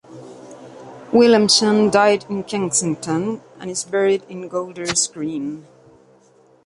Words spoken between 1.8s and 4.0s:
died in Kensington and is